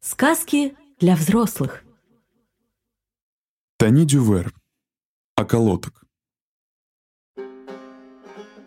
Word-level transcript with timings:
Сказки 0.00 0.76
для 1.00 1.16
взрослых. 1.16 1.82
Тони 3.78 4.04
Дювер. 4.04 4.54
Околоток. 5.36 6.04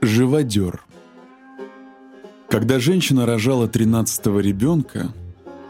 Живодер. 0.02 0.84
Когда 2.50 2.80
женщина 2.80 3.26
рожала 3.26 3.70
тринадцатого 3.70 4.42
ребенка, 4.42 5.14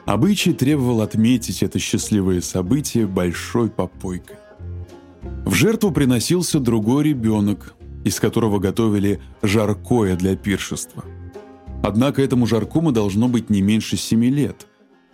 обычай 0.06 0.54
требовал 0.54 1.02
отметить 1.02 1.62
это 1.62 1.78
счастливое 1.78 2.42
событие 2.42 3.06
большой 3.06 3.70
попойкой. 3.70 4.38
В 5.46 5.54
жертву 5.54 5.92
приносился 5.92 6.60
другой 6.60 7.04
ребенок, 7.04 7.76
из 8.04 8.20
которого 8.20 8.58
готовили 8.58 9.22
жаркое 9.44 10.16
для 10.16 10.36
пиршества. 10.36 11.06
Однако 11.84 12.24
этому 12.24 12.48
жаркому 12.48 12.92
должно 12.92 13.28
быть 13.28 13.52
не 13.52 13.62
меньше 13.62 13.96
семи 13.96 14.32
лет– 14.32 14.66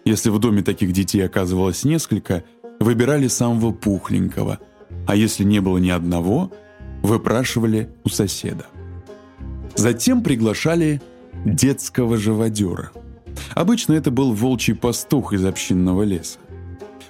если 0.08 0.30
в 0.30 0.40
доме 0.40 0.64
таких 0.64 0.94
детей 0.94 1.20
оказывалось 1.20 1.84
несколько, 1.84 2.46
выбирали 2.80 3.28
самого 3.28 3.74
пухленького, 3.74 4.60
а 5.06 5.16
если 5.16 5.44
не 5.44 5.60
было 5.60 5.80
ни 5.80 5.90
одного, 5.90 6.52
выпрашивали 7.04 7.90
у 8.06 8.10
соседа. 8.10 8.66
Затем 9.76 10.24
приглашали 10.24 11.02
детского 11.46 12.18
живодера. 12.18 12.92
Обычно 13.54 13.94
это 13.94 14.10
был 14.10 14.34
волчий 14.34 14.76
пастух 14.76 15.34
из 15.34 15.44
общинного 15.44 16.04
леса. 16.04 16.40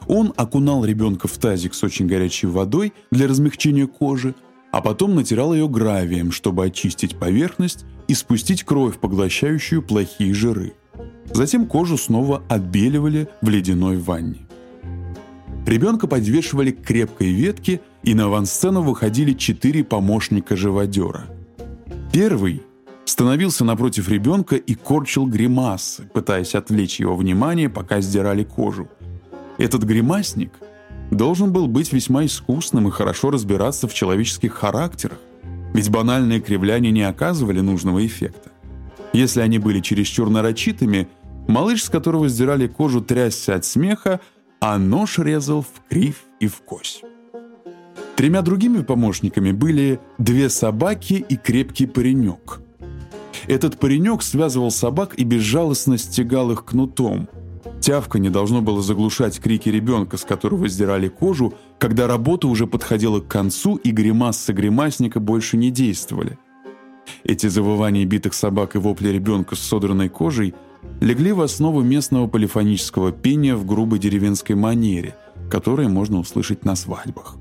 Он 0.08 0.34
окунал 0.36 0.84
ребенка 0.84 1.28
в 1.28 1.38
тазик 1.38 1.76
с 1.76 1.84
очень 1.84 2.08
горячей 2.08 2.48
водой 2.48 2.94
для 3.12 3.28
размягчения 3.28 3.86
кожи, 3.86 4.34
а 4.72 4.82
потом 4.82 5.14
натирал 5.16 5.54
ее 5.54 5.70
гравием, 5.70 6.32
чтобы 6.32 6.66
очистить 6.66 7.18
поверхность 7.18 7.86
и 8.08 8.16
спустить 8.16 8.64
кровь, 8.64 8.98
поглощающую 8.98 9.84
плохие 9.84 10.34
жиры. 10.34 10.74
Затем 11.34 11.66
кожу 11.68 11.98
снова 11.98 12.44
отбеливали 12.50 13.28
в 13.42 13.50
ледяной 13.50 13.98
ванне. 13.98 14.48
Ребенка 15.66 16.08
подвешивали 16.08 16.72
к 16.72 16.82
крепкой 16.82 17.32
ветке, 17.32 17.82
и 18.04 18.14
на 18.14 18.26
авансцену 18.26 18.82
выходили 18.82 19.34
четыре 19.34 19.84
помощника 19.84 20.56
живодера. 20.56 21.26
Первый 22.14 22.64
становился 23.04 23.66
напротив 23.66 24.08
ребенка 24.10 24.56
и 24.56 24.76
корчил 24.76 25.26
гримасы, 25.26 26.10
пытаясь 26.14 26.56
отвлечь 26.56 27.00
его 27.02 27.16
внимание, 27.16 27.70
пока 27.70 28.00
сдирали 28.00 28.44
кожу. 28.44 28.88
Этот 29.58 29.84
гримасник 29.84 30.54
должен 31.12 31.52
был 31.52 31.68
быть 31.68 31.92
весьма 31.92 32.26
искусным 32.26 32.88
и 32.88 32.92
хорошо 32.92 33.32
разбираться 33.32 33.88
в 33.88 33.94
человеческих 33.94 34.54
характерах, 34.54 35.20
ведь 35.74 35.90
банальные 35.90 36.40
кривляния 36.40 36.92
не 36.92 37.04
оказывали 37.04 37.60
нужного 37.60 38.06
эффекта. 38.06 38.52
Если 39.14 39.42
они 39.42 39.58
были 39.58 39.80
чересчур 39.80 40.30
нарочитыми, 40.30 41.08
малыш, 41.48 41.84
с 41.84 41.90
которого 41.90 42.30
сдирали 42.30 42.68
кожу, 42.68 43.02
трясся 43.02 43.56
от 43.56 43.66
смеха, 43.66 44.20
а 44.60 44.78
нож 44.78 45.20
резал 45.20 45.62
в 45.62 45.90
кривь 45.90 46.24
и 46.40 46.48
в 46.48 46.62
кость. 46.62 47.04
Тремя 48.16 48.42
другими 48.42 48.82
помощниками 48.82 49.52
были 49.52 50.00
две 50.18 50.50
собаки 50.50 51.26
и 51.28 51.36
крепкий 51.36 51.86
паренек. 51.86 52.60
Этот 53.48 53.78
паренек 53.78 54.24
связывал 54.24 54.72
собак 54.72 55.14
и 55.18 55.24
безжалостно 55.24 55.98
стегал 55.98 56.52
их 56.52 56.66
кнутом. 56.66 57.30
Тявка 57.80 58.18
не 58.18 58.30
должно 58.30 58.62
было 58.62 58.82
заглушать 58.82 59.40
крики 59.40 59.70
ребенка, 59.70 60.18
с 60.18 60.24
которого 60.24 60.68
сдирали 60.68 61.10
кожу, 61.10 61.54
когда 61.78 62.08
работа 62.08 62.48
уже 62.48 62.66
подходила 62.66 63.20
к 63.20 63.28
концу 63.28 63.76
и 63.76 63.92
гримасы 63.92 64.52
гримасника 64.52 65.20
больше 65.20 65.58
не 65.58 65.70
действовали– 65.70 66.40
эти 67.24 67.48
завывания 67.48 68.06
битых 68.06 68.34
собак 68.34 68.76
и 68.76 68.80
вопли 68.80 69.10
ребенка 69.10 69.56
с 69.56 69.60
содранной 69.60 70.10
кожей 70.10 70.54
легли 71.02 71.32
в 71.32 71.42
основу 71.42 71.82
местного 71.82 72.28
полифонического 72.28 73.12
пения 73.12 73.56
в 73.56 73.66
грубой 73.66 74.00
деревенской 74.00 74.56
манере, 74.56 75.16
которое 75.50 75.88
можно 75.88 76.20
услышать 76.20 76.66
на 76.66 76.76
свадьбах. 76.76 77.38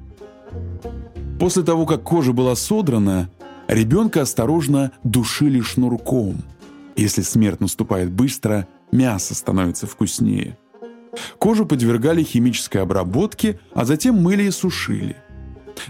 После 1.39 1.62
того, 1.62 1.87
как 1.87 2.03
кожа 2.03 2.33
была 2.33 2.55
содрана, 2.55 3.31
ребенка 3.69 4.22
осторожно 4.22 4.93
душили 5.05 5.61
шнурком. 5.61 6.37
Если 6.97 7.22
смерть 7.22 7.61
наступает 7.61 8.11
быстро, 8.11 8.66
мясо 8.91 9.34
становится 9.34 9.87
вкуснее. 9.87 10.56
Кожу 11.38 11.66
подвергали 11.66 12.22
химической 12.22 12.78
обработке, 12.78 13.59
а 13.75 13.84
затем 13.84 14.22
мыли 14.22 14.44
и 14.44 14.50
сушили. 14.50 15.16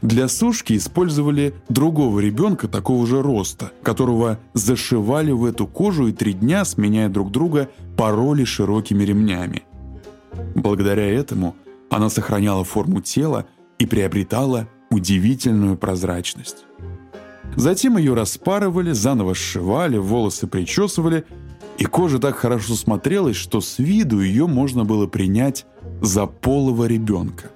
Для 0.03 0.29
сушки 0.29 0.77
использовали 0.77 1.55
другого 1.69 2.21
ребенка 2.21 2.69
такого 2.69 3.07
же 3.07 3.23
роста, 3.23 3.73
которого 3.83 4.39
зашивали 4.55 5.33
в 5.33 5.45
эту 5.45 5.67
кожу 5.67 6.09
и 6.09 6.13
три 6.13 6.33
дня, 6.33 6.65
сменяя 6.65 7.09
друг 7.09 7.31
друга, 7.31 7.69
пороли 7.97 8.45
широкими 8.45 9.05
ремнями. 9.05 9.63
Благодаря 10.55 11.07
этому 11.07 11.57
она 11.91 12.11
сохраняла 12.11 12.65
форму 12.65 13.01
тела 13.01 13.47
и 13.79 13.87
приобретала 13.87 14.69
удивительную 14.91 15.77
прозрачность. 15.77 16.65
Затем 17.57 17.97
ее 17.97 18.15
распарывали, 18.15 18.93
заново 18.93 19.35
сшивали, 19.35 19.97
волосы 19.97 20.47
причесывали, 20.47 21.25
и 21.79 21.85
кожа 21.85 22.19
так 22.19 22.37
хорошо 22.37 22.75
смотрелась, 22.75 23.37
что 23.37 23.61
с 23.61 23.79
виду 23.79 24.21
ее 24.21 24.47
можно 24.47 24.85
было 24.85 25.07
принять 25.07 25.67
за 26.01 26.27
полого 26.27 26.85
ребенка. 26.87 27.51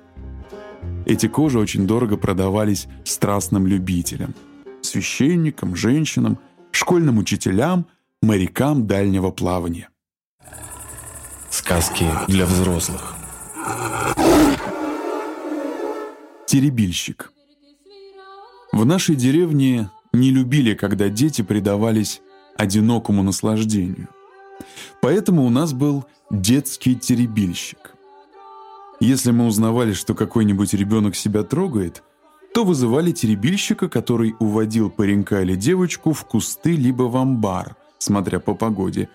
Эти 1.06 1.27
кожи 1.27 1.59
очень 1.59 1.87
дорого 1.87 2.16
продавались 2.16 2.87
страстным 3.05 3.66
любителям, 3.66 4.34
священникам, 4.83 5.75
женщинам, 5.75 6.38
школьным 6.71 7.19
учителям, 7.19 7.87
морякам 8.22 8.87
дальнего 8.87 9.31
плавания. 9.31 9.89
Сказки 11.50 12.06
для 12.28 12.47
взрослых. 12.47 13.15
Теребильщик. 16.47 17.33
В 18.72 18.84
нашей 18.84 19.16
деревне 19.16 19.91
не 20.12 20.31
любили, 20.31 20.75
когда 20.75 21.09
дети 21.09 21.43
предавались 21.43 22.21
одинокому 22.56 23.22
наслаждению. 23.22 24.09
Поэтому 25.00 25.44
у 25.44 25.50
нас 25.50 25.72
был 25.72 26.05
детский 26.31 26.94
теребильщик. 26.94 27.94
Если 29.00 29.31
мы 29.31 29.47
узнавали, 29.47 29.94
что 29.94 30.15
какой-нибудь 30.15 30.75
ребенок 30.75 31.16
себя 31.16 31.43
трогает, 31.43 32.03
то 32.53 32.65
вызывали 32.65 33.12
теребильщика, 33.12 33.88
который 33.88 34.37
уводил 34.38 34.91
паренька 34.91 35.41
или 35.41 35.55
девочку 35.55 36.12
в 36.12 36.27
кусты 36.27 36.77
либо 36.77 37.05
в 37.05 37.16
амбар, 37.16 37.77
смотря 37.99 38.41
по 38.41 38.55
погоде, 38.55 39.09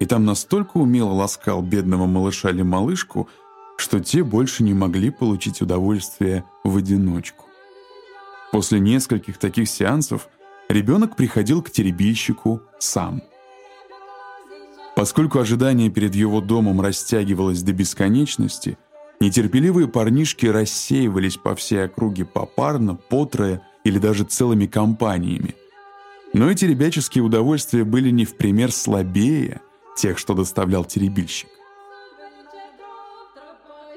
и 0.00 0.06
там 0.06 0.24
настолько 0.24 0.78
умело 0.78 1.12
ласкал 1.12 1.60
бедного 1.60 2.06
малыша 2.06 2.48
или 2.48 2.62
малышку, 2.62 3.28
что 3.76 4.00
те 4.00 4.24
больше 4.24 4.62
не 4.62 4.72
могли 4.72 5.10
получить 5.10 5.60
удовольствие 5.60 6.44
в 6.64 6.74
одиночку. 6.78 7.44
После 8.52 8.80
нескольких 8.80 9.36
таких 9.36 9.68
сеансов 9.68 10.28
ребенок 10.70 11.14
приходил 11.14 11.62
к 11.62 11.70
теребильщику 11.70 12.62
сам. 12.78 13.22
Поскольку 14.94 15.40
ожидание 15.40 15.90
перед 15.90 16.14
его 16.14 16.40
домом 16.40 16.80
растягивалось 16.80 17.62
до 17.62 17.74
бесконечности– 17.74 18.78
Нетерпеливые 19.20 19.88
парнишки 19.88 20.46
рассеивались 20.46 21.36
по 21.36 21.54
всей 21.54 21.84
округе 21.84 22.24
попарно, 22.24 22.94
потрое 22.94 23.62
или 23.84 23.98
даже 23.98 24.24
целыми 24.24 24.66
компаниями. 24.66 25.54
Но 26.34 26.50
эти 26.50 26.66
ребяческие 26.66 27.24
удовольствия 27.24 27.84
были 27.84 28.10
не 28.10 28.26
в 28.26 28.36
пример 28.36 28.70
слабее 28.70 29.62
тех, 29.96 30.18
что 30.18 30.34
доставлял 30.34 30.84
теребильщик. 30.84 31.48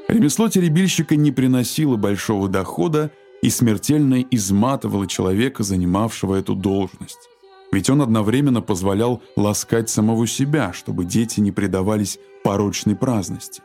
Ремесло 0.07 0.47
теребильщика 0.47 1.15
не 1.15 1.31
приносило 1.31 1.97
большого 1.97 2.47
дохода 2.47 3.11
и 3.41 3.49
смертельно 3.49 4.21
изматывало 4.31 5.05
человека, 5.05 5.63
занимавшего 5.63 6.35
эту 6.35 6.55
должность. 6.55 7.29
Ведь 7.71 7.89
он 7.89 8.01
одновременно 8.01 8.61
позволял 8.61 9.21
ласкать 9.35 9.89
самого 9.89 10.25
себя, 10.25 10.73
чтобы 10.73 11.05
дети 11.05 11.39
не 11.39 11.51
предавались 11.51 12.19
порочной 12.43 12.95
праздности. 12.95 13.61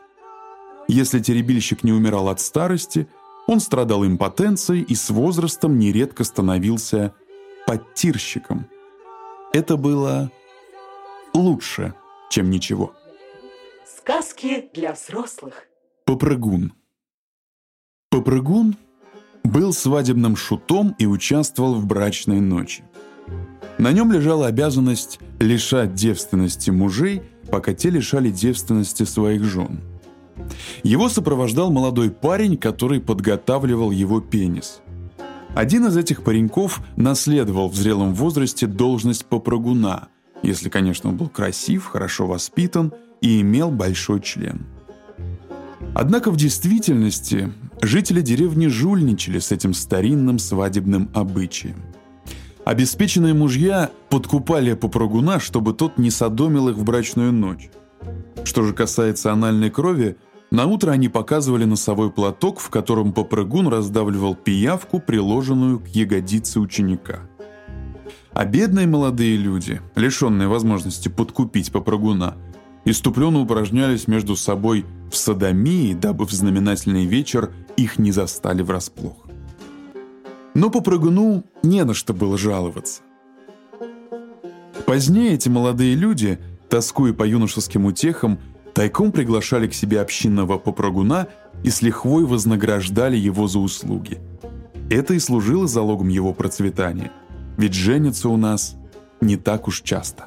Если 0.87 1.19
теребильщик 1.19 1.83
не 1.83 1.91
умирал 1.91 2.29
от 2.29 2.39
старости, 2.39 3.07
он 3.47 3.59
страдал 3.59 4.05
импотенцией 4.05 4.83
и 4.83 4.95
с 4.95 5.09
возрастом 5.09 5.79
нередко 5.79 6.23
становился 6.23 7.13
подтирщиком. 7.65 8.67
Это 9.53 9.77
было 9.77 10.31
лучше, 11.33 11.93
чем 12.29 12.49
ничего. 12.49 12.93
Сказки 13.85 14.69
для 14.73 14.93
взрослых. 14.93 15.65
Попрыгун. 16.05 16.73
Попрыгун 18.09 18.75
был 19.43 19.73
свадебным 19.73 20.35
шутом 20.35 20.95
и 20.99 21.05
участвовал 21.05 21.75
в 21.75 21.85
брачной 21.85 22.39
ночи. 22.39 22.83
На 23.77 23.91
нем 23.91 24.11
лежала 24.11 24.47
обязанность 24.47 25.19
лишать 25.39 25.93
девственности 25.93 26.69
мужей, 26.69 27.23
пока 27.51 27.73
те 27.73 27.89
лишали 27.89 28.29
девственности 28.29 29.03
своих 29.03 29.43
жен– 29.43 29.81
его 30.83 31.09
сопровождал 31.09 31.71
молодой 31.71 32.11
парень, 32.11 32.57
который 32.57 32.99
подготавливал 32.99 33.91
его 33.91 34.21
пенис. 34.21 34.81
Один 35.55 35.85
из 35.87 35.95
этих 35.95 36.23
пареньков 36.23 36.81
наследовал 36.97 37.69
в 37.69 37.75
зрелом 37.75 38.13
возрасте 38.13 38.67
должность 38.67 39.25
попрыгуна, 39.25 40.09
если, 40.43 40.69
конечно, 40.69 41.09
он 41.09 41.17
был 41.17 41.29
красив, 41.29 41.85
хорошо 41.85 42.27
воспитан 42.27 42.93
и 43.21 43.41
имел 43.41 43.71
большой 43.71 44.21
член. 44.21 44.65
Однако 45.93 46.29
в 46.29 46.35
действительности 46.35 47.53
жители 47.81 48.21
деревни 48.21 48.67
жульничали 48.67 49.39
с 49.39 49.51
этим 49.53 49.73
старинным 49.73 50.39
свадебным 50.39 51.09
обычаем. 51.13 51.81
Обеспеченные 52.65 53.33
мужья 53.33 53.91
подкупали 54.09 54.73
попрыгуна, 54.73 55.39
чтобы 55.39 55.73
тот 55.73 55.97
не 55.97 56.09
содомил 56.09 56.67
их 56.67 56.75
в 56.75 56.83
брачную 56.83 57.31
ночь. 57.31 57.69
Что 58.45 58.63
же 58.63 58.73
касается 58.73 59.33
анальной 59.33 59.71
крови, 59.71 60.17
на 60.51 60.67
утро 60.67 60.91
они 60.91 61.09
показывали 61.09 61.65
носовой 61.65 62.11
платок, 62.11 62.59
в 62.59 62.69
котором 62.69 63.11
попрыгун 63.11 63.67
раздавливал 63.67 64.35
пиявку, 64.35 64.99
приложенную 64.99 65.79
к 65.79 65.87
ягодице 65.87 66.59
ученика. 66.59 67.21
А 68.33 68.45
бедные 68.45 68.85
молодые 68.85 69.35
люди, 69.35 69.81
лишенные 69.95 70.47
возможности 70.47 71.09
подкупить 71.09 71.71
попрыгуна, 71.71 72.37
иступленно 72.85 73.41
упражнялись 73.41 74.07
между 74.07 74.35
собой 74.35 74.85
в 75.11 75.17
садомии, 75.17 75.93
дабы 75.93 76.25
в 76.25 76.31
знаменательный 76.31 77.05
вечер 77.05 77.51
их 77.75 77.97
не 77.97 78.11
застали 78.11 78.61
врасплох. 78.61 79.25
Но 80.53 80.69
по 80.69 80.81
прыгуну 80.81 81.43
не 81.63 81.83
на 81.83 81.93
что 81.93 82.13
было 82.13 82.37
жаловаться. 82.37 83.01
Позднее 84.85 85.33
эти 85.33 85.49
молодые 85.49 85.95
люди, 85.95 86.39
тоскуя 86.69 87.13
по 87.13 87.23
юношеским 87.23 87.85
утехам, 87.85 88.39
тайком 88.73 89.11
приглашали 89.11 89.67
к 89.67 89.73
себе 89.73 90.01
общинного 90.01 90.57
попрыгуна 90.57 91.27
и 91.63 91.69
с 91.69 91.81
лихвой 91.81 92.25
вознаграждали 92.25 93.17
его 93.17 93.47
за 93.47 93.59
услуги. 93.59 94.19
Это 94.89 95.13
и 95.13 95.19
служило 95.19 95.67
залогом 95.67 96.09
его 96.09 96.33
процветания, 96.33 97.11
ведь 97.57 97.73
женятся 97.73 98.29
у 98.29 98.37
нас 98.37 98.75
не 99.21 99.37
так 99.37 99.67
уж 99.67 99.81
часто. 99.81 100.25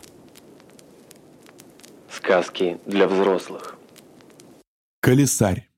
Сказки 2.11 2.79
для 2.87 3.07
взрослых. 3.07 3.77
Колесарь. 5.01 5.69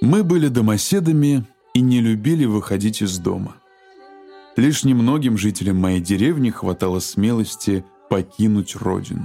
Мы 0.00 0.24
были 0.24 0.48
домоседами 0.48 1.46
и 1.74 1.80
не 1.80 2.00
любили 2.00 2.44
выходить 2.44 3.02
из 3.02 3.18
дома. 3.18 3.56
Лишь 4.56 4.84
немногим 4.84 5.38
жителям 5.38 5.76
моей 5.76 6.00
деревни 6.00 6.50
хватало 6.50 6.98
смелости 6.98 7.84
покинуть 8.12 8.76
родину. 8.76 9.24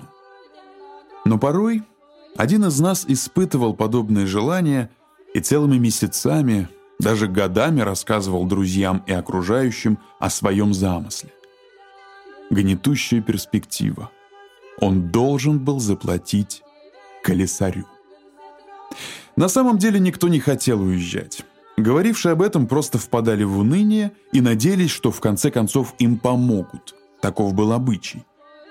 Но 1.26 1.38
порой 1.38 1.84
один 2.38 2.64
из 2.64 2.80
нас 2.80 3.04
испытывал 3.06 3.74
подобное 3.74 4.26
желание 4.26 4.90
и 5.34 5.42
целыми 5.42 5.78
месяцами, 5.78 6.70
даже 6.98 7.28
годами 7.28 7.82
рассказывал 7.82 8.46
друзьям 8.46 9.04
и 9.06 9.12
окружающим 9.12 10.00
о 10.20 10.30
своем 10.30 10.74
замысле. 10.74 11.34
Гнетущая 12.50 13.22
перспектива. 13.22 14.10
Он 14.80 15.10
должен 15.12 15.60
был 15.60 15.82
заплатить 15.82 16.64
колесарю. 17.24 17.88
На 19.36 19.50
самом 19.50 19.80
деле 19.80 20.00
никто 20.00 20.30
не 20.30 20.40
хотел 20.40 20.82
уезжать. 20.82 21.44
Говорившие 21.76 22.32
об 22.32 22.42
этом 22.42 22.68
просто 22.68 23.00
впадали 23.00 23.44
в 23.44 23.60
уныние 23.60 24.14
и 24.32 24.40
надеялись, 24.40 24.92
что 24.92 25.12
в 25.12 25.20
конце 25.20 25.52
концов 25.52 25.94
им 26.00 26.18
помогут. 26.18 26.96
Таков 27.20 27.54
был 27.54 27.74
обычай. 27.74 28.24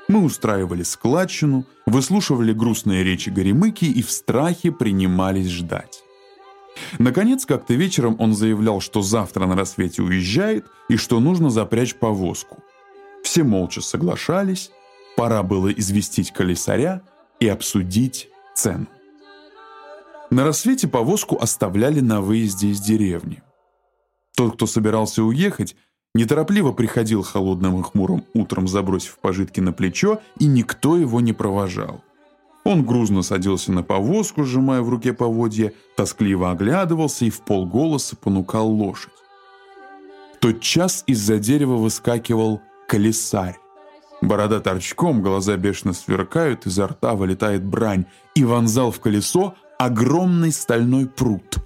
Мы 0.08 0.22
устраивали 0.22 0.82
складчину, 0.82 1.64
выслушивали 1.84 2.52
грустные 2.52 3.02
речи 3.02 3.30
Горемыки 3.30 3.86
и 3.86 4.02
в 4.02 4.10
страхе 4.10 4.70
принимались 4.70 5.48
ждать. 5.48 6.02
Наконец, 6.98 7.46
как-то 7.46 7.74
вечером 7.74 8.16
он 8.18 8.34
заявлял, 8.34 8.80
что 8.80 9.02
завтра 9.02 9.46
на 9.46 9.56
рассвете 9.56 10.02
уезжает 10.02 10.66
и 10.88 10.96
что 10.96 11.20
нужно 11.20 11.50
запрячь 11.50 11.94
повозку. 11.96 12.62
Все 13.22 13.42
молча 13.42 13.80
соглашались, 13.80 14.70
пора 15.16 15.42
было 15.42 15.72
известить 15.72 16.32
колесаря 16.32 17.02
и 17.40 17.48
обсудить 17.48 18.28
цену. 18.54 18.86
На 20.30 20.44
рассвете 20.44 20.86
повозку 20.86 21.36
оставляли 21.40 22.00
на 22.00 22.20
выезде 22.20 22.68
из 22.68 22.80
деревни. 22.80 23.42
Тот, 24.36 24.54
кто 24.54 24.66
собирался 24.66 25.22
уехать, 25.22 25.76
неторопливо 26.16 26.72
приходил 26.72 27.22
холодным 27.22 27.80
и 27.80 27.82
хмурым 27.82 28.24
утром, 28.34 28.68
забросив 28.68 29.18
пожитки 29.18 29.60
на 29.60 29.72
плечо, 29.72 30.20
и 30.38 30.46
никто 30.46 30.96
его 30.96 31.20
не 31.20 31.32
провожал. 31.32 32.02
Он 32.64 32.84
грузно 32.84 33.22
садился 33.22 33.70
на 33.70 33.84
повозку, 33.84 34.42
сжимая 34.42 34.82
в 34.82 34.88
руке 34.88 35.12
поводья, 35.12 35.72
тоскливо 35.96 36.50
оглядывался 36.50 37.24
и 37.24 37.30
в 37.30 37.42
полголоса 37.42 38.16
понукал 38.16 38.68
лошадь. 38.68 39.12
тот 40.40 40.60
час 40.60 41.04
из-за 41.06 41.38
дерева 41.38 41.76
выскакивал 41.76 42.60
колесарь. 42.88 43.56
Борода 44.20 44.60
торчком, 44.60 45.22
глаза 45.22 45.56
бешено 45.56 45.92
сверкают, 45.92 46.66
изо 46.66 46.88
рта 46.88 47.14
вылетает 47.14 47.64
брань, 47.64 48.06
и 48.34 48.44
вонзал 48.44 48.90
в 48.90 48.98
колесо 49.00 49.54
огромный 49.78 50.52
стальной 50.52 51.06
пруд. 51.06 51.58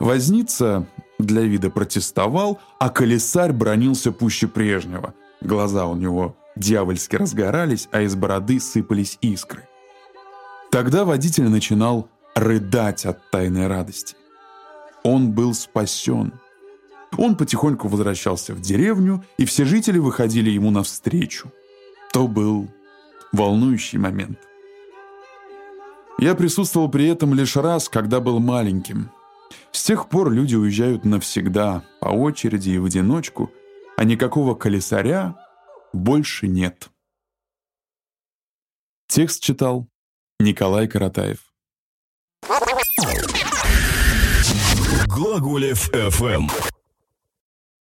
Возница 0.00 0.86
для 1.18 1.42
вида 1.42 1.70
протестовал, 1.70 2.60
а 2.78 2.90
колесарь 2.90 3.52
бронился 3.52 4.12
пуще 4.12 4.48
прежнего. 4.48 5.14
Глаза 5.40 5.86
у 5.86 5.96
него 5.96 6.36
дьявольски 6.56 7.16
разгорались, 7.16 7.88
а 7.92 8.02
из 8.02 8.14
бороды 8.14 8.60
сыпались 8.60 9.18
искры. 9.20 9.68
Тогда 10.70 11.04
водитель 11.04 11.48
начинал 11.48 12.08
рыдать 12.34 13.06
от 13.06 13.30
тайной 13.30 13.66
радости. 13.66 14.16
Он 15.02 15.32
был 15.32 15.54
спасен. 15.54 16.32
Он 17.16 17.36
потихоньку 17.36 17.88
возвращался 17.88 18.54
в 18.54 18.60
деревню, 18.60 19.24
и 19.38 19.44
все 19.44 19.64
жители 19.64 19.98
выходили 19.98 20.50
ему 20.50 20.70
навстречу. 20.70 21.52
То 22.12 22.26
был 22.26 22.68
волнующий 23.32 23.98
момент. 23.98 24.38
Я 26.18 26.34
присутствовал 26.34 26.88
при 26.88 27.06
этом 27.06 27.34
лишь 27.34 27.56
раз, 27.56 27.88
когда 27.88 28.20
был 28.20 28.38
маленьким. 28.40 29.10
С 29.72 29.82
тех 29.84 30.08
пор 30.08 30.30
люди 30.30 30.54
уезжают 30.54 31.04
навсегда, 31.04 31.84
по 32.00 32.08
очереди 32.08 32.70
и 32.70 32.78
в 32.78 32.84
одиночку, 32.84 33.50
а 33.96 34.04
никакого 34.04 34.54
колесаря 34.54 35.36
больше 35.92 36.48
нет. 36.48 36.90
Текст 39.08 39.42
читал 39.42 39.88
Николай 40.40 40.88
Каратаев. 40.88 41.38
Глаголев 45.06 45.90
FM. 45.90 46.73